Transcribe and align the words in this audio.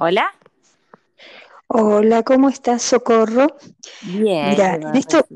Hola. 0.00 0.32
Hola, 1.68 2.22
¿cómo 2.22 2.48
estás, 2.48 2.82
Socorro? 2.82 3.46
Bien. 4.00 4.50
Mira, 4.50 4.74
en 4.76 4.96
esto 4.96 5.26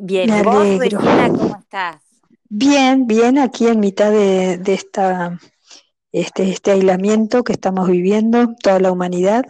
Bien, 0.00 0.28
me 0.30 0.40
¿y 0.40 0.42
vos, 0.42 0.56
alegro. 0.58 0.98
Regina, 1.00 1.30
cómo 1.30 1.56
estás? 1.58 2.02
Bien, 2.50 3.06
bien, 3.06 3.38
aquí 3.38 3.66
en 3.66 3.80
mitad 3.80 4.10
de, 4.10 4.58
de 4.58 4.74
esta, 4.74 5.38
este, 6.12 6.50
este 6.50 6.72
aislamiento 6.72 7.42
que 7.42 7.52
estamos 7.54 7.88
viviendo, 7.88 8.54
toda 8.62 8.80
la 8.80 8.92
humanidad. 8.92 9.44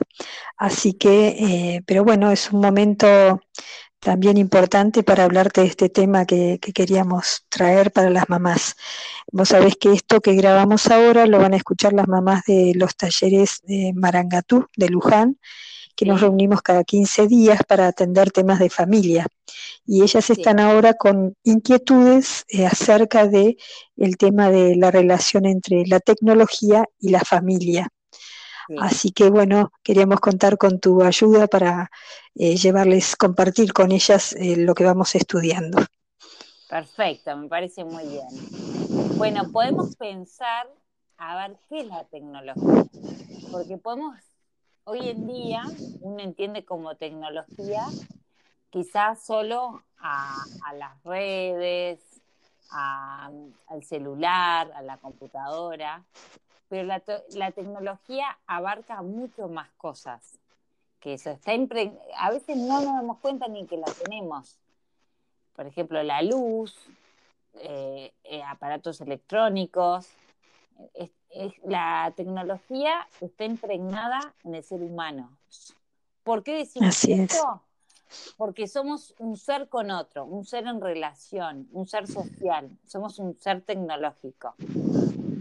Así 0.56 0.94
que, 0.94 1.28
eh, 1.28 1.82
pero 1.86 2.04
bueno, 2.04 2.30
es 2.30 2.52
un 2.52 2.60
momento 2.60 3.40
también 4.00 4.36
importante 4.36 5.02
para 5.02 5.24
hablarte 5.24 5.62
de 5.62 5.66
este 5.66 5.88
tema 5.88 6.24
que, 6.24 6.58
que 6.60 6.72
queríamos 6.72 7.44
traer 7.48 7.92
para 7.92 8.10
las 8.10 8.28
mamás. 8.28 8.76
Vos 9.32 9.48
sabés 9.48 9.76
que 9.76 9.92
esto 9.92 10.20
que 10.20 10.34
grabamos 10.34 10.86
ahora 10.86 11.26
lo 11.26 11.38
van 11.38 11.54
a 11.54 11.56
escuchar 11.56 11.92
las 11.92 12.08
mamás 12.08 12.42
de 12.46 12.72
los 12.74 12.96
talleres 12.96 13.60
de 13.64 13.92
Marangatú, 13.94 14.66
de 14.76 14.88
Luján, 14.88 15.38
que 15.98 16.06
nos 16.06 16.20
reunimos 16.20 16.62
cada 16.62 16.84
15 16.84 17.26
días 17.26 17.60
para 17.66 17.88
atender 17.88 18.30
temas 18.30 18.60
de 18.60 18.70
familia. 18.70 19.26
Y 19.84 20.02
ellas 20.02 20.26
sí, 20.26 20.34
están 20.34 20.60
ahora 20.60 20.94
con 20.94 21.34
inquietudes 21.42 22.44
eh, 22.48 22.66
acerca 22.66 23.26
de 23.26 23.56
el 23.96 24.16
tema 24.16 24.48
de 24.48 24.76
la 24.76 24.92
relación 24.92 25.44
entre 25.44 25.84
la 25.86 25.98
tecnología 25.98 26.84
y 27.00 27.08
la 27.08 27.20
familia. 27.20 27.88
Sí. 28.68 28.76
Así 28.78 29.10
que 29.10 29.30
bueno, 29.30 29.72
queríamos 29.82 30.20
contar 30.20 30.56
con 30.58 30.78
tu 30.78 31.02
ayuda 31.02 31.48
para 31.48 31.90
eh, 32.36 32.56
llevarles, 32.56 33.16
compartir 33.16 33.72
con 33.72 33.90
ellas 33.90 34.34
eh, 34.34 34.56
lo 34.56 34.74
que 34.74 34.84
vamos 34.84 35.14
estudiando. 35.16 35.78
Perfecto, 36.68 37.36
me 37.36 37.48
parece 37.48 37.82
muy 37.84 38.04
bien. 38.04 38.28
Bueno, 39.16 39.50
podemos 39.50 39.96
pensar 39.96 40.68
a 41.16 41.36
ver 41.48 41.56
qué 41.68 41.80
es 41.80 41.86
la 41.86 42.04
tecnología, 42.04 42.84
porque 43.50 43.78
podemos, 43.78 44.16
hoy 44.84 45.08
en 45.08 45.26
día, 45.26 45.64
uno 46.02 46.22
entiende 46.22 46.64
como 46.64 46.94
tecnología 46.96 47.84
quizás 48.70 49.24
solo 49.24 49.82
a, 49.98 50.36
a 50.66 50.74
las 50.74 51.02
redes, 51.04 52.00
a- 52.70 53.30
al 53.68 53.82
celular, 53.84 54.70
a 54.74 54.82
la 54.82 54.98
computadora, 54.98 56.04
pero 56.68 56.84
la, 56.84 57.02
la 57.34 57.50
tecnología 57.52 58.38
abarca 58.46 59.02
mucho 59.02 59.48
más 59.48 59.70
cosas 59.76 60.38
que 61.00 61.14
eso. 61.14 61.30
Está 61.30 61.52
a 61.52 62.30
veces 62.30 62.56
no 62.56 62.80
nos 62.80 62.94
damos 62.94 63.18
cuenta 63.18 63.48
ni 63.48 63.66
que 63.66 63.76
la 63.76 63.86
tenemos. 64.02 64.58
Por 65.54 65.66
ejemplo, 65.66 66.02
la 66.02 66.22
luz, 66.22 66.76
eh, 67.54 68.12
eh, 68.24 68.42
aparatos 68.42 69.00
electrónicos. 69.00 70.08
Es- 70.94 71.10
es- 71.30 71.58
la 71.64 72.12
tecnología 72.16 73.08
está 73.20 73.44
impregnada 73.44 74.34
en 74.44 74.54
el 74.54 74.62
ser 74.62 74.82
humano. 74.82 75.36
¿Por 76.22 76.42
qué 76.42 76.56
decimos 76.56 76.90
Así 76.90 77.12
es, 77.12 77.32
esto? 77.32 77.62
Porque 78.36 78.68
somos 78.68 79.14
un 79.18 79.36
ser 79.36 79.68
con 79.68 79.90
otro, 79.90 80.24
un 80.24 80.44
ser 80.44 80.66
en 80.66 80.80
relación, 80.80 81.68
un 81.72 81.86
ser 81.88 82.06
social, 82.06 82.70
somos 82.86 83.18
un 83.18 83.34
ser 83.40 83.62
tecnológico. 83.62 84.54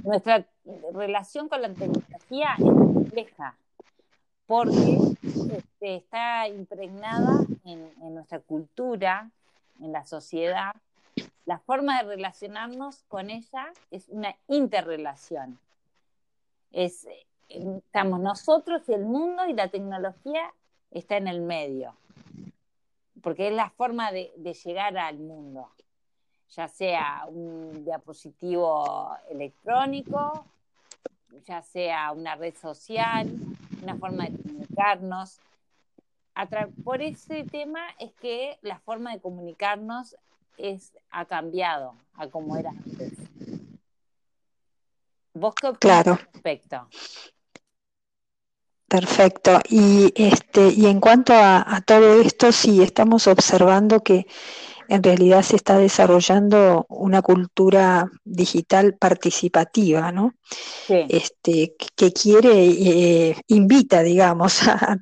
Nuestra 0.08 0.48
relación 0.94 1.50
con 1.50 1.62
la 1.62 1.68
tecnología 1.68 2.54
es 2.58 2.64
compleja 2.64 3.58
porque 4.46 4.98
este, 5.22 5.96
está 5.98 6.48
impregnada 6.48 7.46
en, 7.66 7.92
nuestra 8.16 8.40
cultura, 8.40 9.30
en 9.82 9.92
la 9.92 10.06
sociedad. 10.06 10.74
La 11.46 11.60
forma 11.60 12.02
de 12.02 12.08
relacionarnos 12.08 13.04
con 13.10 13.30
ella 13.30 13.74
es 13.92 14.08
una 14.08 14.34
interrelación. 14.48 15.60
Es, 16.72 17.06
estamos 17.50 18.22
nosotros 18.22 18.88
y 18.88 18.94
el 18.94 19.04
mundo 19.04 19.46
y 19.46 19.52
la 19.52 19.68
tecnología 19.68 20.54
está 20.90 21.18
en 21.18 21.28
el 21.28 21.42
medio 21.42 21.98
porque 23.22 23.50
es 23.50 23.54
la 23.54 23.72
forma 23.72 24.14
de 24.14 24.32
llegar 24.64 24.98
al 24.98 25.17
mundo, 25.17 25.70
ya 26.56 26.68
sea 26.68 27.26
un 27.28 27.84
diapositivo 27.84 29.16
electrónico, 29.30 30.46
ya 31.46 31.62
sea 31.62 32.12
una 32.12 32.36
red 32.36 32.56
social, 32.56 33.32
una 33.82 33.96
forma 33.96 34.26
de 34.26 34.38
comunicarnos. 34.42 35.40
Por 36.84 37.02
ese 37.02 37.44
tema 37.46 37.82
es 38.00 38.14
que 38.14 38.58
la 38.62 38.80
forma 38.80 39.12
de 39.12 39.20
comunicarnos 39.20 40.16
es, 40.58 40.94
ha 41.12 41.26
cambiado 41.26 41.96
a 42.16 42.28
como 42.28 42.58
era 42.58 42.70
antes. 42.70 43.14
¿Vos 45.34 45.54
qué 45.56 45.72
claro, 45.80 46.14
al 46.14 46.20
respecto? 46.34 46.88
perfecto. 48.88 49.60
Y 49.70 50.12
este, 50.16 50.70
y 50.70 50.86
en 50.88 51.00
cuanto 51.00 51.34
a, 51.34 51.76
a 51.76 51.82
todo 51.82 52.22
esto, 52.22 52.52
sí, 52.52 52.82
estamos 52.82 53.28
observando 53.28 54.02
que 54.02 54.26
en 54.89 55.03
realidad 55.03 55.42
se 55.43 55.55
está 55.55 55.77
desarrollando 55.77 56.86
una 56.89 57.21
cultura 57.21 58.09
digital 58.23 58.95
participativa, 58.95 60.11
¿no? 60.11 60.33
Sí, 60.87 61.05
Este, 61.09 61.75
que 61.95 62.14
quiere, 62.14 62.67
eh, 62.67 63.36
invita, 63.48 64.03
digamos, 64.03 64.61
a 64.67 64.98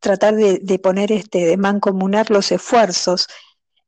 tratar 0.00 0.34
de, 0.34 0.58
de 0.62 0.78
poner, 0.78 1.12
este, 1.12 1.44
de 1.44 1.56
mancomunar 1.56 2.30
los 2.30 2.52
esfuerzos 2.52 3.26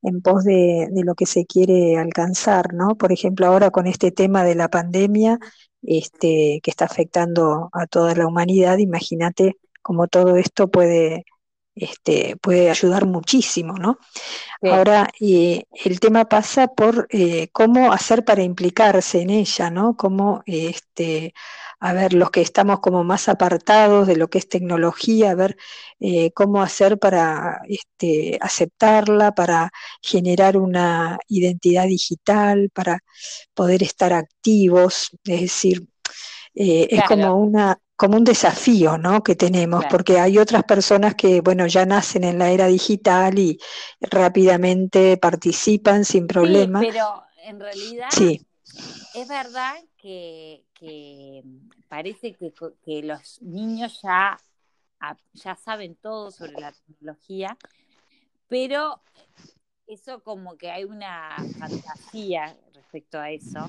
en 0.03 0.21
pos 0.21 0.45
de, 0.45 0.89
de 0.91 1.03
lo 1.05 1.15
que 1.15 1.27
se 1.27 1.47
quiere 1.47 1.97
alcanzar, 1.97 2.75
¿no? 2.75 2.97
Por 2.97 3.11
ejemplo, 3.13 3.47
ahora 3.47 3.71
con 3.71 3.87
este 3.87 4.11
tema 4.13 4.45
de 4.45 4.55
la 4.55 4.69
pandemia, 4.69 5.39
este, 5.83 6.61
que 6.63 6.71
está 6.71 6.85
afectando 6.87 7.71
a 7.73 7.87
toda 7.87 8.15
la 8.15 8.27
humanidad, 8.27 8.79
imagínate 8.79 9.57
cómo 9.83 10.07
todo 10.07 10.37
esto 10.37 10.69
puede, 10.69 11.25
este, 11.75 12.37
puede 12.37 12.71
ayudar 12.71 13.07
muchísimo, 13.07 13.75
¿no? 13.75 13.99
sí, 14.63 14.69
Ahora, 14.69 15.09
eh, 15.21 15.65
el 15.85 16.01
tema 16.01 16.27
pasa 16.27 16.69
por 16.69 17.07
eh, 17.11 17.49
cómo 17.53 17.93
hacer 17.93 18.25
para 18.25 18.43
implicarse 18.43 19.23
en 19.23 19.31
ella, 19.31 19.71
¿no? 19.71 19.97
Cómo, 19.97 20.43
este, 20.47 21.35
a 21.81 21.93
ver, 21.93 22.15
los 22.15 22.31
que 22.31 22.41
estamos 22.41 22.81
como 22.81 23.05
más 23.05 23.29
apartados 23.29 24.07
de 24.07 24.17
lo 24.17 24.29
que 24.29 24.39
es 24.39 24.49
tecnología, 24.49 25.33
a 25.33 25.35
ver 25.35 25.57
eh, 26.01 26.31
cómo 26.33 26.63
hacer 26.63 26.99
para 26.99 27.61
este, 27.69 28.39
aceptarla, 28.41 29.33
para 29.33 29.71
generar 30.01 30.57
una 30.57 31.19
identidad 31.29 31.87
digital, 31.87 32.71
para 32.73 33.01
poder 33.53 33.83
estar 33.83 34.13
activos, 34.13 35.11
es 35.25 35.41
decir, 35.43 35.87
eh, 36.55 36.89
es 36.91 37.03
como 37.03 37.37
una, 37.37 37.79
como 37.97 38.17
un 38.17 38.25
desafío, 38.25 38.99
¿no? 38.99 39.23
que 39.23 39.37
tenemos, 39.37 39.81
claro. 39.81 39.91
porque 39.91 40.19
hay 40.21 40.39
otras 40.39 40.65
personas 40.65 41.15
que, 41.15 41.41
bueno, 41.41 41.67
ya 41.67 41.87
nacen 41.87 42.25
en 42.25 42.39
la 42.39 42.51
era 42.51 42.67
digital 42.67 43.39
y 43.39 43.59
rápidamente 44.01 45.17
participan 45.17 46.05
sin 46.05 46.23
Sí, 46.25 46.27
problema. 46.27 46.81
pero 46.81 47.25
en 47.45 47.61
realidad 47.61 48.09
Sí, 48.11 48.41
Es 49.15 49.29
verdad 49.29 49.77
que, 49.97 50.65
que 50.75 51.43
parece 51.89 52.35
que, 52.35 52.53
que 52.85 53.03
los 53.03 53.41
niños 53.43 54.01
ya, 54.03 54.39
ya 55.35 55.57
saben 55.57 55.97
todo 55.97 56.31
sobre 56.31 56.53
la 56.53 56.73
tecnología, 56.73 57.57
pero 58.49 59.01
eso 59.87 60.23
como 60.23 60.57
que 60.57 60.71
hay 60.71 60.85
una 60.85 61.37
fantasía 61.59 62.57
respecto 62.95 63.19
a 63.19 63.31
eso. 63.31 63.67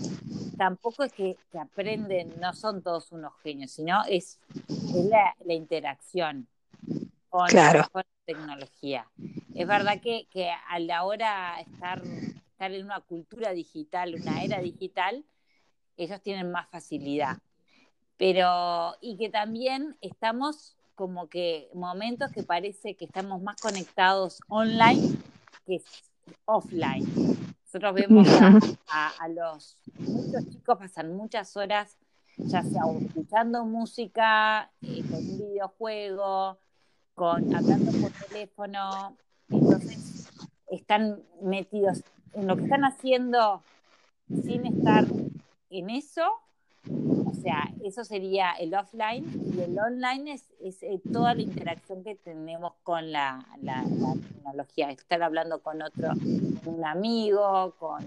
Tampoco 0.57 1.03
es 1.03 1.11
que, 1.11 1.37
que 1.51 1.57
aprenden, 1.57 2.33
no 2.39 2.53
son 2.53 2.83
todos 2.83 3.11
unos 3.11 3.33
genios, 3.41 3.71
sino 3.71 4.03
es, 4.07 4.39
es 4.69 5.05
la, 5.05 5.35
la 5.43 5.53
interacción 5.53 6.47
con, 7.29 7.47
claro, 7.47 7.87
con 7.91 8.03
la 8.03 8.25
tecnología. 8.25 9.07
Es 9.55 9.67
verdad 9.67 9.99
que, 10.01 10.27
que 10.29 10.51
a 10.51 10.79
la 10.79 11.03
hora 11.03 11.59
estar, 11.59 12.03
estar 12.03 12.71
en 12.71 12.85
una 12.85 13.01
cultura 13.01 13.51
digital, 13.51 14.15
una 14.15 14.43
era 14.43 14.59
digital, 14.59 15.25
ellos 15.97 16.21
tienen 16.21 16.51
más 16.51 16.69
facilidad. 16.69 17.37
Pero, 18.17 18.95
y 19.01 19.17
que 19.17 19.29
también 19.29 19.97
estamos 20.01 20.75
como 20.93 21.27
que 21.27 21.67
momentos 21.73 22.31
que 22.31 22.43
parece 22.43 22.95
que 22.95 23.05
estamos 23.05 23.41
más 23.41 23.59
conectados 23.59 24.39
online 24.47 25.17
que 25.65 25.81
offline. 26.45 27.54
Nosotros 27.75 28.07
vemos 28.07 28.27
a, 28.41 28.59
a, 28.87 29.07
a 29.19 29.27
los, 29.27 29.77
muchos 29.97 30.49
chicos 30.49 30.77
pasan 30.77 31.13
muchas 31.13 31.57
horas, 31.57 31.97
ya 32.37 32.63
sea 32.63 32.83
escuchando 33.01 33.65
música, 33.65 34.71
eh, 34.81 35.03
con 35.09 35.17
un 35.17 35.37
videojuego, 35.39 36.57
con, 37.15 37.53
hablando 37.53 37.91
por 37.91 38.11
teléfono, 38.29 39.17
entonces 39.49 40.29
están 40.67 41.21
metidos 41.41 42.01
en 42.31 42.47
lo 42.47 42.55
que 42.55 42.63
están 42.63 42.85
haciendo 42.85 43.61
sin 44.29 44.67
estar 44.67 45.05
en 45.69 45.89
eso, 45.89 46.23
sea, 47.45 47.71
eso 47.83 48.03
sería 48.03 48.53
el 48.53 48.73
offline 48.73 49.23
y 49.55 49.61
el 49.61 49.77
online 49.77 50.33
es, 50.33 50.51
es 50.59 50.81
eh, 50.81 50.99
toda 51.13 51.35
la 51.35 51.43
interacción 51.43 52.03
que 52.03 52.15
tenemos 52.15 52.73
con 52.81 53.11
la, 53.11 53.45
la, 53.61 53.83
tecnología, 53.83 54.89
estar 54.89 55.21
hablando 55.21 55.61
con 55.61 55.79
otro, 55.83 56.09
un 56.65 56.83
amigo, 56.83 57.75
con 57.77 58.03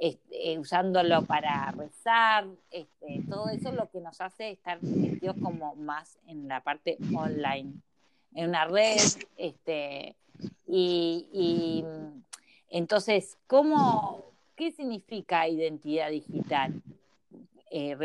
este, 0.00 0.56
usándolo 0.56 1.24
para 1.24 1.72
rezar, 1.72 2.46
este, 2.70 3.22
todo 3.28 3.48
eso 3.48 3.70
es 3.70 3.74
lo 3.74 3.90
que 3.90 4.00
nos 4.00 4.20
hace 4.20 4.52
estar 4.52 4.80
metidos 4.84 5.36
como 5.42 5.74
más 5.74 6.16
en 6.28 6.46
la 6.46 6.62
parte 6.62 6.96
online, 7.12 7.72
en 8.34 8.48
una 8.50 8.66
red, 8.66 9.00
este, 9.36 10.14
y, 10.68 11.84
entonces, 12.70 13.36
¿cómo, 13.48 14.22
¿qué 14.54 14.70
significa 14.70 15.48
identidad 15.48 16.10
digital, 16.10 16.80
eh? 17.70 17.96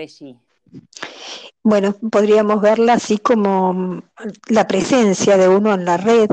Bueno, 1.63 1.95
podríamos 2.12 2.62
verla 2.62 2.94
así 2.94 3.19
como 3.19 4.04
la 4.50 4.68
presencia 4.68 5.38
de 5.38 5.48
uno 5.48 5.74
en 5.74 5.86
la 5.86 5.98
red, 5.98 6.30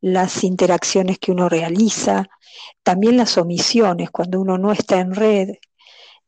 las 0.00 0.44
interacciones 0.44 1.18
que 1.18 1.32
uno 1.32 1.48
realiza, 1.48 2.26
también 2.82 3.16
las 3.16 3.38
omisiones 3.38 4.10
cuando 4.10 4.40
uno 4.40 4.58
no 4.58 4.72
está 4.72 5.00
en 5.00 5.14
red. 5.14 5.54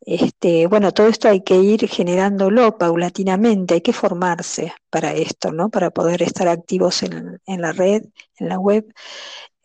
Este, 0.01 0.67
bueno, 0.69 0.93
todo 0.93 1.09
esto 1.09 1.29
hay 1.29 1.43
que 1.43 1.57
ir 1.57 1.89
generándolo 1.89 2.79
paulatinamente, 2.79 3.75
hay 3.75 3.81
que 3.81 3.93
formarse 3.93 4.73
para 4.89 5.13
esto, 5.13 5.53
¿no? 5.53 5.69
Para 5.69 5.91
poder 5.91 6.23
estar 6.23 6.49
activos 6.49 7.03
en, 7.03 7.41
en 7.45 7.61
la 7.61 7.73
red, 7.73 8.05
en 8.39 8.49
la 8.49 8.59
web 8.59 8.87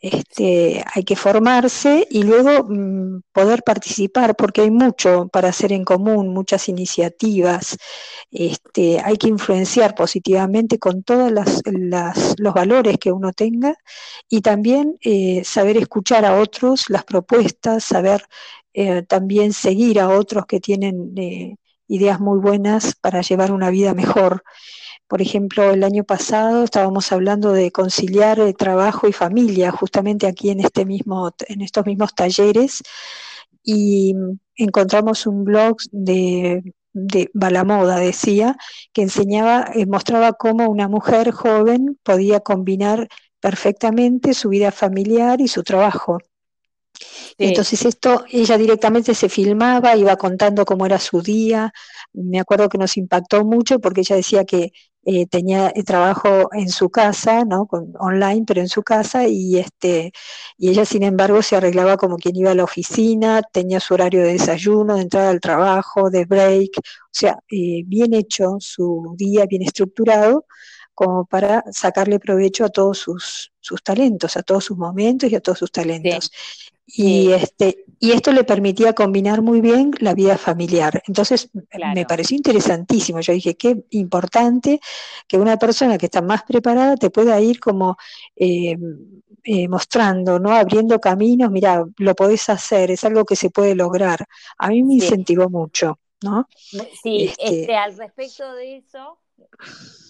este, 0.02 0.84
hay 0.92 1.04
que 1.04 1.14
formarse 1.14 2.08
y 2.10 2.24
luego 2.24 2.64
mm, 2.68 3.22
poder 3.32 3.62
participar, 3.62 4.34
porque 4.34 4.62
hay 4.62 4.70
mucho 4.72 5.28
para 5.28 5.48
hacer 5.50 5.72
en 5.72 5.84
común, 5.84 6.28
muchas 6.34 6.68
iniciativas. 6.68 7.76
Este, 8.32 9.00
hay 9.00 9.16
que 9.16 9.28
influenciar 9.28 9.94
positivamente 9.94 10.78
con 10.80 11.04
todos 11.04 11.30
los 11.30 12.54
valores 12.54 12.98
que 12.98 13.12
uno 13.12 13.32
tenga 13.32 13.76
y 14.28 14.40
también 14.40 14.98
eh, 15.02 15.42
saber 15.44 15.76
escuchar 15.76 16.24
a 16.24 16.40
otros 16.40 16.90
las 16.90 17.04
propuestas, 17.04 17.84
saber 17.84 18.24
eh, 18.74 19.02
también 19.04 19.52
seguir 19.52 20.00
a 20.00 20.08
otros 20.08 20.46
que 20.46 20.58
tienen 20.58 21.12
eh, 21.16 21.56
ideas 21.86 22.18
muy 22.20 22.40
buenas 22.40 22.96
para 23.00 23.20
llevar 23.22 23.52
una 23.52 23.70
vida 23.70 23.94
mejor. 23.94 24.42
Por 25.12 25.20
ejemplo, 25.20 25.70
el 25.70 25.84
año 25.84 26.04
pasado 26.04 26.64
estábamos 26.64 27.12
hablando 27.12 27.52
de 27.52 27.70
conciliar 27.70 28.40
eh, 28.40 28.54
trabajo 28.54 29.06
y 29.06 29.12
familia, 29.12 29.70
justamente 29.70 30.26
aquí 30.26 30.48
en, 30.48 30.60
este 30.60 30.86
mismo, 30.86 31.30
en 31.48 31.60
estos 31.60 31.84
mismos 31.84 32.14
talleres, 32.14 32.82
y 33.62 34.14
encontramos 34.56 35.26
un 35.26 35.44
blog 35.44 35.76
de, 35.90 36.62
de 36.94 37.30
Balamoda, 37.34 37.96
decía, 37.96 38.56
que 38.94 39.02
enseñaba, 39.02 39.66
eh, 39.74 39.84
mostraba 39.84 40.32
cómo 40.32 40.70
una 40.70 40.88
mujer 40.88 41.30
joven 41.30 41.98
podía 42.02 42.40
combinar 42.40 43.06
perfectamente 43.38 44.32
su 44.32 44.48
vida 44.48 44.72
familiar 44.72 45.42
y 45.42 45.48
su 45.48 45.62
trabajo. 45.62 46.20
Entonces 47.36 47.84
esto, 47.84 48.24
ella 48.30 48.56
directamente 48.56 49.14
se 49.14 49.28
filmaba, 49.28 49.94
iba 49.94 50.16
contando 50.16 50.64
cómo 50.64 50.86
era 50.86 50.98
su 50.98 51.20
día. 51.20 51.70
Me 52.14 52.40
acuerdo 52.40 52.70
que 52.70 52.78
nos 52.78 52.96
impactó 52.96 53.44
mucho 53.44 53.78
porque 53.78 54.00
ella 54.00 54.16
decía 54.16 54.44
que 54.44 54.72
eh, 55.04 55.26
tenía 55.26 55.68
el 55.68 55.84
trabajo 55.84 56.48
en 56.52 56.68
su 56.68 56.90
casa, 56.90 57.44
¿no? 57.44 57.68
online, 57.98 58.44
pero 58.46 58.60
en 58.60 58.68
su 58.68 58.82
casa, 58.82 59.26
y, 59.26 59.58
este, 59.58 60.12
y 60.56 60.70
ella, 60.70 60.84
sin 60.84 61.02
embargo, 61.02 61.42
se 61.42 61.56
arreglaba 61.56 61.96
como 61.96 62.16
quien 62.16 62.36
iba 62.36 62.52
a 62.52 62.54
la 62.54 62.64
oficina, 62.64 63.42
tenía 63.52 63.80
su 63.80 63.94
horario 63.94 64.22
de 64.22 64.34
desayuno, 64.34 64.94
de 64.96 65.02
entrada 65.02 65.30
al 65.30 65.40
trabajo, 65.40 66.10
de 66.10 66.24
break, 66.24 66.78
o 66.78 66.82
sea, 67.10 67.38
eh, 67.50 67.82
bien 67.86 68.14
hecho 68.14 68.56
su 68.60 69.14
día, 69.18 69.46
bien 69.46 69.62
estructurado, 69.62 70.46
como 70.94 71.24
para 71.24 71.64
sacarle 71.72 72.18
provecho 72.18 72.64
a 72.64 72.68
todos 72.68 72.98
sus, 72.98 73.52
sus 73.60 73.82
talentos, 73.82 74.36
a 74.36 74.42
todos 74.42 74.64
sus 74.64 74.76
momentos 74.76 75.30
y 75.30 75.34
a 75.34 75.40
todos 75.40 75.58
sus 75.58 75.72
talentos. 75.72 76.30
Y, 76.86 77.32
este, 77.32 77.84
y 78.00 78.12
esto 78.12 78.32
le 78.32 78.44
permitía 78.44 78.92
combinar 78.94 79.42
muy 79.42 79.60
bien 79.60 79.92
la 80.00 80.14
vida 80.14 80.36
familiar. 80.36 81.02
Entonces 81.06 81.50
me 81.94 82.04
pareció 82.04 82.36
interesantísimo. 82.36 83.20
Yo 83.20 83.32
dije, 83.32 83.54
qué 83.56 83.84
importante 83.90 84.80
que 85.28 85.38
una 85.38 85.56
persona 85.56 85.98
que 85.98 86.06
está 86.06 86.20
más 86.20 86.42
preparada 86.42 86.96
te 86.96 87.10
pueda 87.10 87.40
ir 87.40 87.60
como 87.60 87.96
eh, 88.34 88.76
eh, 89.44 89.68
mostrando, 89.68 90.38
¿no? 90.38 90.50
Abriendo 90.50 91.00
caminos, 91.00 91.50
mira, 91.50 91.84
lo 91.98 92.14
podés 92.14 92.48
hacer, 92.48 92.90
es 92.90 93.04
algo 93.04 93.24
que 93.24 93.36
se 93.36 93.50
puede 93.50 93.74
lograr. 93.74 94.26
A 94.58 94.68
mí 94.68 94.82
me 94.82 94.94
incentivó 94.94 95.48
mucho, 95.48 95.98
¿no? 96.22 96.48
Sí, 97.02 97.24
este, 97.24 97.60
este, 97.62 97.76
al 97.76 97.96
respecto 97.96 98.52
de 98.54 98.78
eso, 98.78 99.18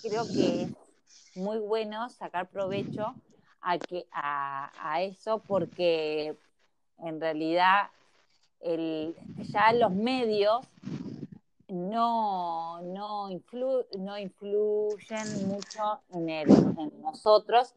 creo 0.02 0.26
que 0.26 0.62
es 0.62 1.36
muy 1.36 1.58
bueno 1.58 2.08
sacar 2.08 2.48
provecho 2.48 3.14
a, 3.60 3.78
que, 3.78 4.06
a 4.12 5.02
eso 5.02 5.42
porque 5.46 6.36
en 7.02 7.20
realidad 7.20 7.88
ya 8.62 9.72
los 9.72 9.92
medios 9.92 10.66
no, 11.68 12.80
no, 12.82 13.28
no 13.98 14.18
influyen 14.18 15.48
mucho 15.48 16.00
en, 16.12 16.28
en 16.28 17.02
nosotros, 17.02 17.74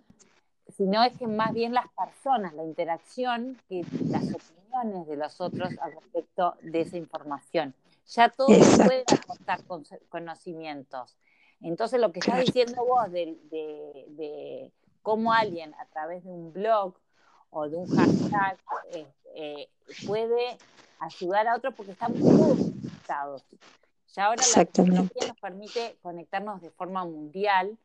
sino 0.75 1.03
es 1.03 1.17
que 1.17 1.27
más 1.27 1.53
bien 1.53 1.73
las 1.73 1.87
personas, 1.89 2.53
la 2.53 2.63
interacción, 2.63 3.57
que 3.69 3.85
las 4.09 4.23
opiniones 4.23 5.07
de 5.07 5.15
los 5.15 5.39
otros 5.39 5.69
al 5.79 5.93
respecto 5.93 6.55
de 6.61 6.81
esa 6.81 6.97
información. 6.97 7.73
Ya 8.07 8.29
todo 8.29 8.47
puede 8.47 9.03
aportar 9.11 9.61
conocimientos. 10.09 11.17
Entonces, 11.61 11.99
lo 11.99 12.11
que 12.11 12.19
estás 12.19 12.45
diciendo 12.45 12.85
vos 12.85 13.11
de, 13.11 13.37
de, 13.49 14.05
de, 14.09 14.71
cómo 15.01 15.33
alguien 15.33 15.73
a 15.75 15.85
través 15.85 16.23
de 16.23 16.29
un 16.29 16.51
blog 16.51 16.93
o 17.55 17.69
de 17.69 17.77
un 17.77 17.87
hashtag 17.87 18.57
eh, 18.91 19.07
eh, 19.33 19.69
puede 20.05 20.57
ayudar 20.99 21.47
a 21.47 21.55
otros 21.55 21.73
porque 21.73 21.93
estamos 21.93 22.19
todos 22.19 22.57
conectados. 22.57 23.43
Ya 24.13 24.25
ahora 24.25 24.43
la 24.55 24.65
tecnología 24.65 25.27
nos 25.27 25.39
permite 25.39 25.97
conectarnos 26.01 26.61
de 26.61 26.69
forma 26.71 27.05
mundial, 27.05 27.77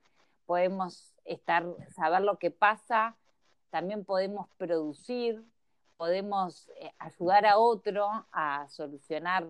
podemos 0.45 1.15
estar, 1.25 1.65
saber 1.95 2.23
lo 2.23 2.37
que 2.37 2.51
pasa, 2.51 3.17
también 3.71 4.05
podemos 4.05 4.49
producir, 4.59 5.41
podemos 5.97 6.69
eh, 6.81 6.93
ayudar 6.99 7.47
a 7.47 7.59
otro 7.59 8.09
a 8.33 8.67
solucionar 8.69 9.47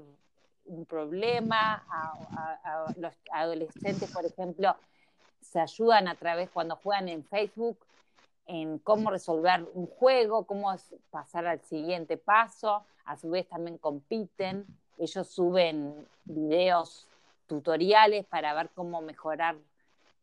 un 0.67 0.85
problema, 0.85 1.83
a, 1.89 2.93
los 2.99 3.15
adolescentes, 3.33 4.13
por 4.13 4.27
ejemplo, 4.27 4.77
se 5.41 5.61
ayudan 5.61 6.09
a 6.09 6.15
través 6.15 6.51
cuando 6.51 6.77
juegan 6.77 7.09
en 7.09 7.25
Facebook, 7.25 7.79
en 8.51 8.81
cómo 8.81 9.11
resolver 9.11 9.65
un 9.75 9.87
juego, 9.87 10.45
cómo 10.45 10.75
pasar 11.11 11.47
al 11.47 11.61
siguiente 11.61 12.17
paso, 12.17 12.85
a 13.05 13.17
su 13.17 13.31
vez 13.31 13.49
también 13.49 13.79
compiten, 13.79 14.67
ellos 14.99 15.29
suben 15.29 15.95
videos 16.25 17.07
tutoriales 17.47 18.27
para 18.27 18.53
ver 18.55 18.71
cómo 18.75 19.03
mejorar 19.03 19.57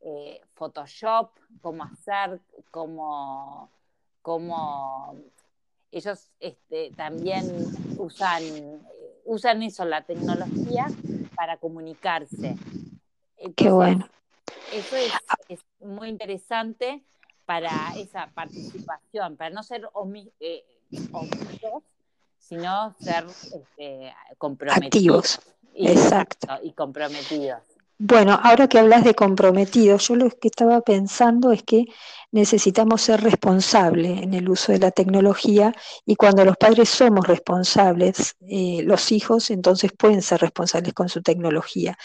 eh, 0.02 0.42
Photoshop, 0.56 1.30
cómo 1.62 1.86
hacer, 1.86 2.42
cómo, 2.70 3.70
cómo 4.22 5.16
ellos 5.90 6.30
este, 6.42 6.92
también 6.98 7.46
usan, 7.98 8.44
usan 9.24 9.64
eso, 9.64 9.86
la 9.86 10.02
tecnología, 10.02 10.88
para 11.34 11.58
comunicarse. 11.58 12.58
Qué 13.56 13.70
bueno. 13.72 14.06
Eso 14.74 14.98
es 15.48 15.62
muy 15.80 16.10
interesante 16.10 17.06
para 17.48 17.94
esa 17.96 18.30
participación, 18.36 19.38
para 19.38 19.50
no 19.50 19.64
ser 19.64 19.90
eh, 20.42 20.66
omisos, 21.14 21.82
sino 22.38 22.94
ser 23.00 23.26
este, 23.26 24.14
comprometidos. 24.38 25.40
Exacto. 25.74 26.48
Y 26.62 26.74
comprometidos. 26.74 27.62
Bueno, 28.00 28.38
ahora 28.44 28.68
que 28.68 28.80
hablas 28.80 29.06
de 29.06 29.16
comprometidos, 29.16 30.10
yo 30.10 30.16
lo 30.16 30.30
que 30.30 30.50
estaba 30.50 30.82
pensando 30.82 31.52
es 31.54 31.64
que 31.64 31.86
necesitamos 32.32 33.02
ser 33.02 33.22
responsables 33.22 34.22
en 34.22 34.34
el 34.34 34.50
uso 34.50 34.74
de 34.74 34.80
la 34.80 34.92
tecnología 34.92 35.74
y 36.06 36.16
cuando 36.16 36.44
los 36.44 36.58
padres 36.58 36.90
somos 36.90 37.26
responsables, 37.26 38.36
eh, 38.42 38.82
los 38.84 39.12
hijos 39.14 39.50
entonces 39.52 39.94
pueden 39.98 40.22
ser 40.22 40.42
responsables 40.42 40.94
con 40.94 41.08
su 41.08 41.22
tecnología 41.22 41.98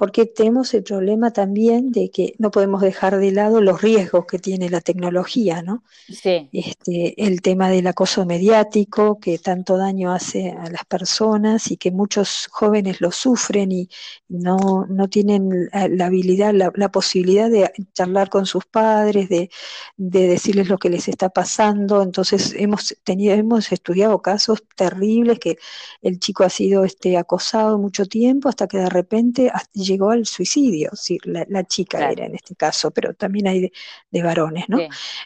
porque 0.00 0.24
tenemos 0.24 0.72
el 0.72 0.82
problema 0.82 1.30
también 1.30 1.92
de 1.92 2.10
que 2.10 2.34
no 2.38 2.50
podemos 2.50 2.80
dejar 2.80 3.18
de 3.18 3.32
lado 3.32 3.60
los 3.60 3.82
riesgos 3.82 4.24
que 4.24 4.38
tiene 4.38 4.70
la 4.70 4.80
tecnología, 4.80 5.60
¿no? 5.60 5.84
Sí. 6.08 6.48
Este, 6.54 7.22
el 7.22 7.42
tema 7.42 7.68
del 7.68 7.86
acoso 7.86 8.24
mediático 8.24 9.20
que 9.20 9.36
tanto 9.36 9.76
daño 9.76 10.10
hace 10.10 10.52
a 10.52 10.70
las 10.70 10.86
personas 10.86 11.70
y 11.70 11.76
que 11.76 11.90
muchos 11.90 12.48
jóvenes 12.50 13.02
lo 13.02 13.12
sufren 13.12 13.72
y 13.72 13.90
no, 14.26 14.86
no 14.88 15.08
tienen 15.08 15.68
la 15.70 16.06
habilidad, 16.06 16.54
la, 16.54 16.88
posibilidad 16.90 17.50
de 17.50 17.70
charlar 17.92 18.30
con 18.30 18.46
sus 18.46 18.64
padres, 18.64 19.28
de, 19.28 19.50
de, 19.98 20.28
decirles 20.28 20.70
lo 20.70 20.78
que 20.78 20.88
les 20.88 21.08
está 21.08 21.28
pasando. 21.28 22.02
Entonces 22.02 22.54
hemos 22.56 22.96
tenido, 23.04 23.34
hemos 23.34 23.70
estudiado 23.70 24.22
casos 24.22 24.62
terribles 24.76 25.38
que 25.40 25.58
el 26.00 26.18
chico 26.20 26.44
ha 26.44 26.48
sido 26.48 26.86
este, 26.86 27.18
acosado 27.18 27.76
mucho 27.76 28.06
tiempo 28.06 28.48
hasta 28.48 28.66
que 28.66 28.78
de 28.78 28.88
repente 28.88 29.52
llegó 29.90 30.10
al 30.10 30.26
suicidio, 30.26 30.90
sí, 30.94 31.18
la, 31.24 31.64
chica 31.64 32.10
era 32.10 32.26
en 32.26 32.34
este 32.34 32.54
caso, 32.54 32.90
pero 32.90 33.14
también 33.14 33.48
hay 33.48 33.72
de, 34.10 34.22
varones, 34.22 34.64
¿no? 34.68 34.78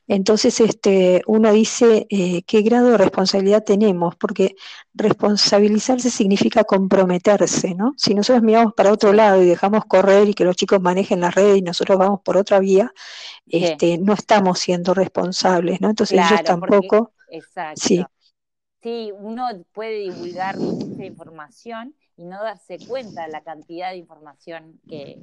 Entonces, 0.08 0.60
este, 0.60 1.22
uno 1.26 1.52
dice 1.52 2.06
eh, 2.10 2.42
qué 2.42 2.62
grado 2.62 2.90
de 2.90 2.98
responsabilidad 2.98 3.64
tenemos, 3.64 4.16
porque 4.16 4.56
responsabilizarse 4.94 6.10
significa 6.10 6.64
comprometerse, 6.64 7.74
¿no? 7.74 7.94
Si 7.96 8.14
nosotros 8.14 8.42
miramos 8.42 8.74
para 8.74 8.92
otro 8.92 9.12
lado 9.12 9.42
y 9.42 9.46
dejamos 9.46 9.84
correr 9.86 10.28
y 10.28 10.34
que 10.34 10.44
los 10.44 10.56
chicos 10.56 10.80
manejen 10.80 11.20
la 11.20 11.30
red 11.30 11.56
y 11.56 11.62
nosotros 11.62 11.98
vamos 11.98 12.20
por 12.22 12.36
otra 12.36 12.58
vía, 12.60 12.92
este, 13.46 13.98
no 13.98 14.14
estamos 14.14 14.58
siendo 14.58 14.94
responsables, 14.94 15.80
¿no? 15.80 15.90
Entonces 15.90 16.18
ellos 16.18 16.42
tampoco. 16.44 17.12
exacto. 17.28 17.80
Sí. 17.80 18.04
sí, 18.82 19.12
uno 19.18 19.46
puede 19.72 20.10
divulgar 20.10 20.56
mucha 20.58 21.04
información 21.04 21.94
y 22.16 22.24
no 22.24 22.42
darse 22.42 22.78
cuenta 22.86 23.22
de 23.22 23.32
la 23.32 23.42
cantidad 23.42 23.90
de 23.90 23.96
información 23.96 24.80
que, 24.88 25.18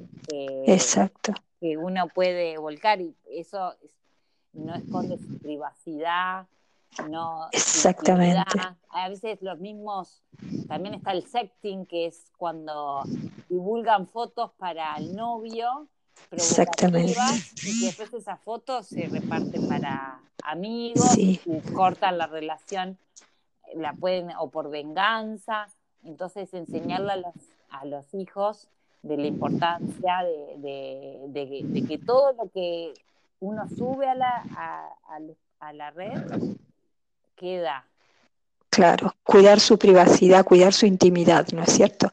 Exacto. 0.67 1.33
que 1.59 1.77
uno 1.77 2.07
puede 2.09 2.57
volcar 2.57 3.01
y 3.01 3.15
eso 3.29 3.75
no 4.53 4.75
esconde 4.75 5.17
su 5.17 5.37
privacidad, 5.39 6.47
no 7.09 7.47
exactamente. 7.51 8.43
a 8.89 9.09
veces 9.09 9.41
los 9.41 9.59
mismos 9.59 10.21
también 10.67 10.95
está 10.95 11.11
el 11.11 11.25
sexting 11.25 11.85
que 11.85 12.07
es 12.07 12.31
cuando 12.37 13.03
divulgan 13.47 14.07
fotos 14.07 14.51
para 14.57 14.95
el 14.97 15.15
novio 15.15 15.87
exactamente. 16.31 17.15
y 17.63 17.85
después 17.85 18.13
esas 18.13 18.41
fotos 18.41 18.87
se 18.87 19.07
reparten 19.07 19.69
para 19.69 20.19
amigos 20.43 21.17
y 21.17 21.37
cortan 21.73 22.17
la 22.17 22.27
relación 22.27 22.97
la 23.75 23.93
pueden 23.93 24.31
o 24.37 24.49
por 24.49 24.69
venganza 24.69 25.67
entonces 26.03 26.53
enseñarle 26.53 27.13
a 27.13 27.17
los, 27.17 27.35
a 27.69 27.85
los 27.85 28.13
hijos 28.13 28.67
de 29.03 29.17
la 29.17 29.27
importancia 29.27 30.23
de, 30.23 31.19
de, 31.27 31.85
que 31.87 31.97
todo 31.97 32.33
lo 32.33 32.49
que 32.49 32.93
uno 33.39 33.67
sube 33.69 34.07
a 34.07 34.15
la, 34.15 34.43
a, 34.55 34.89
a 35.59 35.73
la 35.73 35.91
red 35.91 36.21
queda. 37.35 37.85
Claro, 38.69 39.15
cuidar 39.23 39.59
su 39.59 39.77
privacidad, 39.77 40.45
cuidar 40.45 40.71
su 40.71 40.85
intimidad, 40.85 41.45
¿no 41.51 41.63
es 41.63 41.73
cierto? 41.73 42.09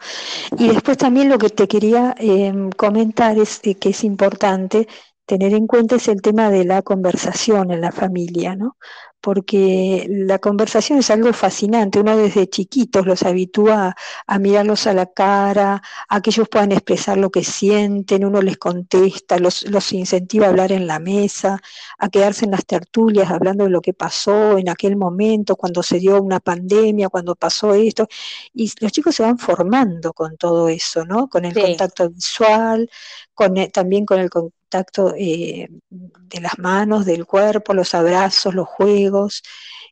Y 0.58 0.68
después 0.68 0.98
también 0.98 1.28
lo 1.28 1.38
que 1.38 1.50
te 1.50 1.68
quería 1.68 2.16
em, 2.18 2.70
comentar 2.70 3.38
es 3.38 3.60
eh, 3.62 3.76
que 3.76 3.90
es 3.90 4.02
importante 4.02 4.88
tener 5.24 5.54
en 5.54 5.66
cuenta 5.68 5.96
es 5.96 6.08
el 6.08 6.20
tema 6.20 6.50
de 6.50 6.64
la 6.64 6.82
conversación 6.82 7.70
en 7.70 7.82
la 7.82 7.92
familia, 7.92 8.56
¿no? 8.56 8.76
Porque 9.28 10.06
la 10.08 10.38
conversación 10.38 11.00
es 11.00 11.10
algo 11.10 11.30
fascinante. 11.34 12.00
Uno 12.00 12.16
desde 12.16 12.48
chiquitos 12.48 13.04
los 13.04 13.24
habitúa 13.24 13.94
a, 14.26 14.38
mirarlos 14.38 14.86
a 14.86 14.94
la 14.94 15.04
cara, 15.04 15.82
a 16.08 16.22
que 16.22 16.30
ellos 16.30 16.48
puedan 16.48 16.72
expresar 16.72 17.18
lo 17.18 17.28
que 17.28 17.44
sienten, 17.44 18.24
uno 18.24 18.40
les 18.40 18.56
contesta, 18.56 19.38
los, 19.38 19.68
los 19.68 19.92
incentiva 19.92 20.46
a 20.46 20.48
hablar 20.48 20.72
en 20.72 20.86
la 20.86 20.98
mesa, 20.98 21.60
a 21.98 22.08
quedarse 22.08 22.46
en 22.46 22.52
las 22.52 22.64
tertulias 22.64 23.30
hablando 23.30 23.64
de 23.64 23.70
lo 23.70 23.82
que 23.82 23.92
pasó 23.92 24.56
en 24.56 24.70
aquel 24.70 24.96
momento, 24.96 25.56
cuando 25.56 25.82
se 25.82 25.98
dio 25.98 26.22
una 26.22 26.40
pandemia, 26.40 27.10
cuando 27.10 27.34
pasó 27.34 27.74
esto. 27.74 28.08
Y 28.54 28.72
los 28.80 28.92
chicos 28.92 29.14
se 29.14 29.24
van 29.24 29.36
formando 29.36 30.14
con 30.14 30.38
todo 30.38 30.70
eso, 30.70 31.04
¿no? 31.04 31.28
Con 31.28 31.44
el 31.44 31.52
contacto 31.52 32.08
visual, 32.08 32.88
con, 33.34 33.54
también 33.72 34.06
con 34.06 34.20
el 34.20 34.30
contacto 34.68 35.14
eh, 35.16 35.68
de 35.88 36.40
las 36.40 36.58
manos, 36.58 37.06
del 37.06 37.24
cuerpo, 37.24 37.72
los 37.72 37.94
abrazos, 37.94 38.54
los 38.54 38.68
juegos, 38.68 39.42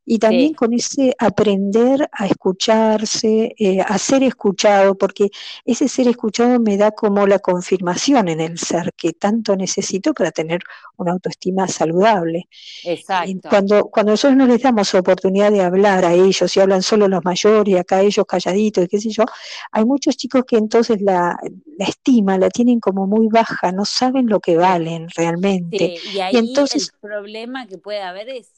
y 0.08 0.20
también 0.20 0.54
con 0.54 0.72
ese 0.72 1.14
aprender 1.18 2.08
a 2.12 2.26
escucharse, 2.26 3.54
eh, 3.58 3.80
a 3.80 3.98
ser 3.98 4.22
escuchado, 4.22 4.96
porque 4.96 5.30
ese 5.64 5.88
ser 5.88 6.06
escuchado 6.06 6.60
me 6.60 6.76
da 6.76 6.92
como 6.92 7.26
la 7.26 7.40
confirmación 7.40 8.28
en 8.28 8.40
el 8.40 8.56
ser 8.56 8.92
que 8.96 9.12
tanto 9.12 9.56
necesito 9.56 10.14
para 10.14 10.30
tener 10.30 10.60
una 10.96 11.12
autoestima 11.12 11.66
saludable. 11.66 12.48
Exacto. 12.84 13.48
Cuando, 13.50 13.86
cuando 13.86 14.12
nosotros 14.12 14.36
no 14.36 14.46
les 14.46 14.62
damos 14.62 14.94
oportunidad 14.94 15.50
de 15.50 15.62
hablar 15.62 16.04
a 16.04 16.14
ellos 16.14 16.56
y 16.56 16.60
hablan 16.60 16.82
solo 16.82 17.08
los 17.08 17.25
mayores 17.25 17.75
y 17.75 17.76
acá 17.76 18.00
ellos 18.00 18.25
calladitos 18.26 18.84
y 18.84 18.88
qué 18.88 19.00
sé 19.00 19.10
yo, 19.10 19.25
hay 19.72 19.84
muchos 19.84 20.16
chicos 20.16 20.44
que 20.46 20.56
entonces 20.56 21.00
la, 21.02 21.36
estima 21.80 22.38
la 22.38 22.48
tienen 22.48 22.78
como 22.78 23.08
muy 23.08 23.26
baja, 23.26 23.72
no 23.72 23.84
saben 23.84 24.28
lo 24.28 24.38
que 24.38 24.56
valen 24.56 25.08
realmente. 25.16 25.96
y 26.14 26.20
ahí 26.20 26.36
entonces, 26.36 26.92
el 26.94 27.00
problema 27.00 27.66
que 27.66 27.78
puede 27.78 28.02
haber 28.02 28.28
es 28.28 28.50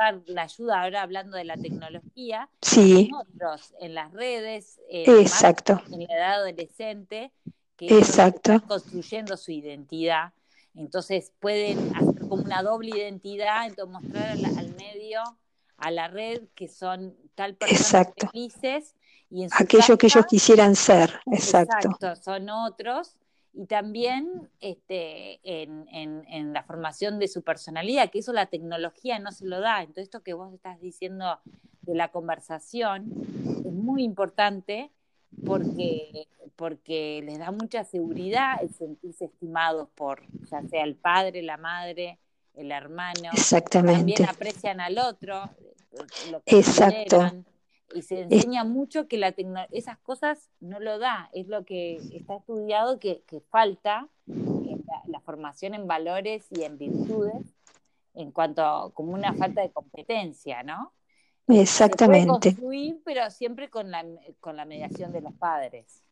buscar 0.00 0.22
la 0.26 0.42
ayuda, 0.42 0.82
ahora 0.82 1.02
hablando 1.02 1.36
de 1.36 1.44
la 1.44 1.56
tecnología, 1.56 2.48
sí. 2.62 3.10
en 3.80 3.94
las 3.94 4.12
redes, 4.12 4.80
Exacto. 4.88 5.80
en 5.90 6.06
la 6.06 6.14
edad 6.14 6.34
adolescente, 6.40 7.32
que 7.76 7.98
Exacto. 7.98 8.52
están 8.54 8.68
construyendo 8.68 9.36
su 9.36 9.52
identidad. 9.52 10.32
Entonces 10.74 11.32
pueden 11.40 11.94
hacer 11.96 12.28
como 12.28 12.42
una 12.42 12.62
doble 12.62 12.96
identidad, 12.96 13.66
entonces 13.66 13.92
mostrar 13.92 14.30
al, 14.30 14.74
medio, 14.74 15.20
a 15.76 15.90
la 15.90 16.08
red, 16.08 16.42
que 16.54 16.68
son 16.68 17.16
tal 17.34 17.56
personas 17.56 18.08
felices. 18.30 18.94
Y 19.30 19.44
en 19.44 19.50
Aquello 19.58 19.96
que 19.96 20.06
ellos 20.06 20.26
quisieran 20.26 20.74
ser, 20.74 21.20
exacto. 21.26 21.88
exacto. 21.88 22.16
Son 22.16 22.48
otros 22.50 23.16
y 23.52 23.66
también 23.66 24.48
este, 24.60 25.40
en, 25.42 25.86
en, 25.90 26.52
la 26.52 26.62
formación 26.62 27.18
de 27.18 27.28
su 27.28 27.42
personalidad, 27.42 28.10
que 28.10 28.20
eso 28.20 28.32
la 28.32 28.46
tecnología 28.46 29.18
no 29.18 29.32
se 29.32 29.46
lo 29.46 29.60
da. 29.60 29.80
Entonces, 29.80 30.04
esto 30.04 30.22
que 30.22 30.34
vos 30.34 30.52
estás 30.52 30.80
diciendo 30.80 31.40
de 31.82 31.94
la 31.94 32.08
conversación 32.08 33.12
es 33.64 33.72
muy 33.72 34.04
importante 34.04 34.92
porque, 35.44 36.28
porque 36.56 37.22
les 37.24 37.38
da 37.38 37.50
mucha 37.50 37.84
seguridad 37.84 38.62
el 38.62 38.72
sentirse 38.72 39.26
estimados 39.26 39.88
por 39.94 40.22
ya 40.50 40.62
sea 40.68 40.84
el 40.84 40.94
padre, 40.94 41.42
la 41.42 41.56
madre, 41.56 42.18
el 42.54 42.70
hermano. 42.70 43.30
Exactamente. 43.32 44.14
También 44.14 44.28
aprecian 44.28 44.80
al 44.80 44.98
otro, 44.98 45.50
lo 46.30 46.40
que 46.42 46.58
Exacto 46.58 47.44
y 47.94 48.02
se 48.02 48.22
enseña 48.22 48.64
mucho 48.64 49.08
que 49.08 49.16
la 49.16 49.34
esas 49.70 49.98
cosas 49.98 50.50
no 50.60 50.80
lo 50.80 50.98
da, 50.98 51.30
es 51.32 51.48
lo 51.48 51.64
que 51.64 51.96
está 52.12 52.36
estudiado 52.36 52.98
que, 52.98 53.22
falta 53.50 54.08
la, 54.26 55.20
formación 55.20 55.74
en 55.74 55.86
valores 55.86 56.46
y 56.50 56.62
en 56.62 56.78
virtudes 56.78 57.54
en 58.14 58.32
cuanto 58.32 58.90
como 58.94 59.12
una 59.12 59.32
falta 59.34 59.60
de 59.60 59.70
competencia, 59.70 60.62
¿no? 60.62 60.92
Exactamente. 61.46 62.20
Se 62.20 62.26
puede 62.26 62.54
construir, 62.54 63.02
pero 63.04 63.30
siempre 63.30 63.70
con 63.70 63.90
la, 63.90 64.04
con 64.40 64.56
la 64.56 64.64
mediación 64.64 65.12
de 65.12 65.20
los 65.20 65.32
padres. 65.34 66.02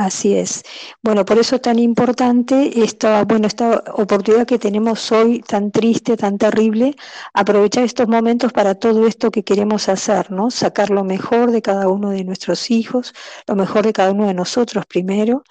Así 0.00 0.34
es. 0.34 0.62
Bueno, 1.02 1.26
por 1.26 1.38
eso 1.38 1.60
tan 1.60 1.78
importante 1.78 2.82
esta, 2.82 3.22
bueno, 3.26 3.46
esta 3.46 3.84
oportunidad 3.96 4.46
que 4.46 4.58
tenemos 4.58 5.12
hoy, 5.12 5.40
tan 5.40 5.70
triste, 5.70 6.16
tan 6.16 6.38
terrible, 6.38 6.96
aprovechar 7.34 7.84
estos 7.84 8.08
momentos 8.08 8.50
para 8.50 8.74
todo 8.74 9.06
esto 9.06 9.30
que 9.30 9.44
queremos 9.44 9.90
hacer, 9.90 10.30
¿no? 10.32 10.50
Sacar 10.50 10.88
lo 10.88 11.04
mejor 11.04 11.50
de 11.50 11.60
cada 11.60 11.88
uno 11.88 12.08
de 12.10 12.24
nuestros 12.24 12.70
hijos, 12.70 13.12
lo 13.46 13.56
mejor 13.56 13.84
de 13.84 13.92
cada 13.92 14.12
uno 14.12 14.26
de 14.26 14.32
nosotros 14.32 14.86
primero, 14.86 15.44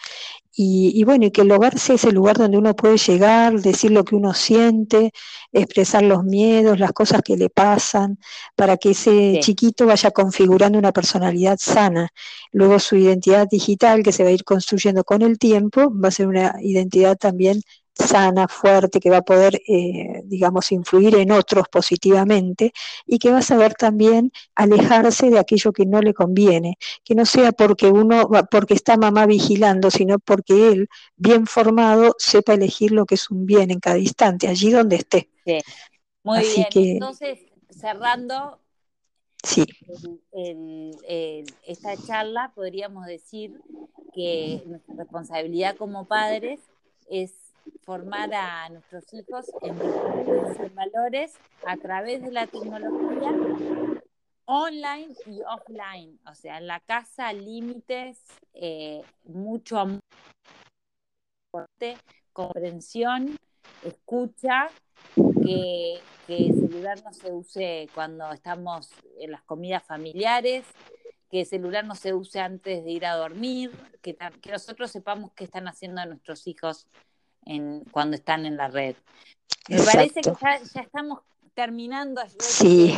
y, 0.62 1.06
bueno, 1.06 1.26
y 1.26 1.32
que 1.32 1.44
el 1.44 1.52
hogar 1.54 1.80
sea 1.80 1.96
ese 1.96 2.12
lugar 2.12 2.38
donde 2.38 2.58
uno 2.58 2.76
puede 2.76 2.98
llegar, 2.98 3.62
decir 3.62 3.92
lo 3.92 4.04
que 4.04 4.18
uno 4.18 4.34
siente, 4.34 5.14
expresar 5.54 6.04
los 6.04 6.26
miedos, 6.26 6.80
las 6.80 6.92
cosas 6.92 7.22
que 7.24 7.38
le 7.38 7.50
pasan, 7.50 8.20
para 8.58 8.76
que 8.76 8.90
ese 8.90 9.40
chiquito 9.42 9.86
vaya 9.86 10.12
configurando 10.12 10.78
una 10.78 10.92
personalidad 10.92 11.58
sana. 11.62 12.10
Luego 12.52 12.78
su 12.80 12.98
identidad 12.98 13.48
digital, 13.50 14.04
que 14.04 14.12
se 14.12 14.24
va 14.24 14.30
a 14.32 14.34
ir 14.34 14.44
construyendo 14.44 15.06
con 15.06 15.22
el 15.22 15.40
tiempo, 15.40 15.94
va 15.98 16.10
a 16.10 16.12
ser 16.12 16.28
una 16.28 16.54
identidad 16.62 17.16
también 17.18 17.62
sana, 18.00 18.48
fuerte, 18.48 19.00
que 19.00 19.10
va 19.10 19.18
a 19.18 19.22
poder, 19.22 19.62
eh, 19.68 20.22
digamos, 20.26 20.72
influir 20.72 21.16
en 21.16 21.32
otros 21.32 21.68
positivamente 21.70 22.72
y 23.06 23.20
que 23.20 23.32
va 23.32 23.40
a 23.40 23.44
saber 23.44 23.74
también 23.74 24.32
alejarse 24.56 25.30
de 25.30 25.40
aquello 25.40 25.72
que 25.72 25.86
no 25.86 26.02
le 26.02 26.14
conviene, 26.14 26.78
que 27.04 27.16
no 27.16 27.26
sea 27.26 27.52
porque 27.52 27.88
uno, 27.88 28.30
porque 28.50 28.74
está 28.74 28.98
mamá 28.98 29.26
vigilando, 29.26 29.92
sino 29.92 30.20
porque 30.20 30.70
él, 30.70 30.90
bien 31.16 31.46
formado, 31.46 32.16
sepa 32.18 32.54
elegir 32.54 32.92
lo 32.92 33.06
que 33.06 33.16
es 33.16 33.30
un 33.30 33.46
bien 33.46 33.72
en 33.72 33.80
cada 33.80 33.98
instante, 33.98 34.48
allí 34.48 34.72
donde 34.72 34.96
esté. 34.96 35.30
Sí. 35.46 35.60
Muy 36.24 36.42
bien, 36.42 36.68
entonces, 36.74 37.40
cerrando 37.70 38.60
sí. 39.42 39.66
esta 41.66 41.96
charla, 42.06 42.52
podríamos 42.56 43.06
decir 43.06 43.54
que 44.14 44.64
nuestra 44.66 44.96
responsabilidad 44.96 45.76
como 45.78 46.08
padres 46.08 46.60
es 47.10 47.32
formar 47.84 48.34
a 48.34 48.70
nuestros 48.70 49.14
hijos 49.14 49.46
en 49.62 50.76
valores 50.76 51.38
a 51.66 51.78
través 51.78 52.22
de 52.22 52.32
la 52.32 52.48
tecnología 52.48 53.32
online 54.52 55.14
y 55.28 55.42
offline, 55.44 56.20
o 56.26 56.34
sea, 56.34 56.58
en 56.58 56.66
la 56.66 56.80
casa 56.80 57.32
límites, 57.34 58.18
eh, 58.56 59.04
mucho 59.26 59.78
amor, 59.78 60.00
comprensión, 62.34 63.38
escucha, 63.84 64.70
que, 65.44 66.00
el 66.28 66.54
celular 66.54 67.02
no 67.04 67.14
se 67.14 67.32
use 67.32 67.90
cuando 67.94 68.32
estamos 68.32 68.90
en 69.20 69.32
las 69.32 69.42
comidas 69.44 69.84
familiares, 69.84 70.66
que 71.30 71.42
el 71.42 71.46
celular 71.46 71.86
no 71.86 71.96
se 71.96 72.14
use 72.14 72.40
antes 72.40 72.84
de 72.84 72.92
ir 72.92 73.06
a 73.06 73.16
dormir, 73.16 73.72
que, 74.02 74.16
que 74.16 74.52
nosotros 74.52 74.92
sepamos 74.92 75.32
qué 75.34 75.44
están 75.44 75.68
haciendo 75.68 76.04
nuestros 76.06 76.46
hijos 76.48 76.88
en, 77.50 77.84
cuando 77.92 78.16
están 78.16 78.46
en 78.46 78.56
la 78.56 78.68
red. 78.68 78.96
Me 79.68 79.82
parece 79.82 80.22
que 80.22 80.32
ya, 80.42 80.60
ya 80.74 80.82
estamos 80.82 81.20
terminando. 81.54 82.22
Sí. 82.40 82.96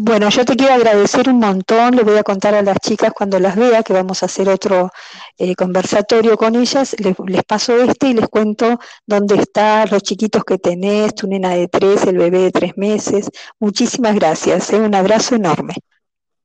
bueno, 0.00 0.28
yo 0.28 0.44
te 0.44 0.56
quiero 0.56 0.74
agradecer 0.74 1.28
un 1.28 1.38
montón, 1.38 1.94
le 1.94 2.02
voy 2.02 2.16
a 2.16 2.24
contar 2.24 2.54
a 2.54 2.62
las 2.62 2.78
chicas 2.80 3.12
cuando 3.12 3.38
las 3.38 3.54
vea 3.54 3.84
que 3.84 3.92
vamos 3.92 4.22
a 4.22 4.26
hacer 4.26 4.48
otro 4.48 4.90
eh, 5.38 5.54
conversatorio 5.54 6.36
con 6.36 6.56
ellas, 6.56 6.96
les, 6.98 7.44
paso 7.44 7.76
este 7.76 8.08
y 8.08 8.14
les 8.14 8.28
cuento 8.28 8.80
dónde 9.06 9.36
están 9.36 9.88
los 9.90 10.02
chiquitos 10.02 10.42
que 10.42 10.58
tenés, 10.58 11.14
tu 11.14 11.28
nena 11.28 11.50
de 11.50 11.68
tres, 11.68 12.04
el 12.06 12.18
bebé 12.18 12.40
de 12.40 12.50
tres 12.50 12.76
meses. 12.76 13.30
Muchísimas 13.60 14.16
gracias, 14.16 14.72
¿eh? 14.72 14.80
un 14.80 14.94
abrazo 14.94 15.36
enorme. 15.36 15.74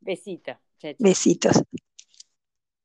Besitos. 0.02 0.58
Besitos. 1.00 1.64